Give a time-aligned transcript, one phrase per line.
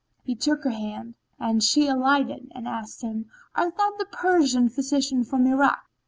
[0.23, 5.23] He took her hand, and she alighted and asked him "Art thou the Persian physician
[5.23, 5.77] from Irak?"